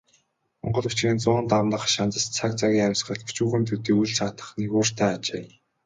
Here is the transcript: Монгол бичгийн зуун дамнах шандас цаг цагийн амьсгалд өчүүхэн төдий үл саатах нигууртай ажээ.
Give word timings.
Монгол 0.61 0.85
бичгийн 0.89 1.19
зуун 1.25 1.45
дамнах 1.51 1.83
шандас 1.93 2.25
цаг 2.35 2.51
цагийн 2.59 2.87
амьсгалд 2.87 3.27
өчүүхэн 3.29 3.63
төдий 3.69 3.95
үл 4.01 4.11
саатах 4.17 4.49
нигууртай 4.59 5.11
ажээ. 5.17 5.45